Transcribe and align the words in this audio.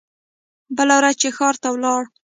بله 0.77 0.93
ورځ 0.99 1.15
چې 1.21 1.29
ښار 1.37 1.55
ته 1.61 1.69
لاړو. 1.83 2.07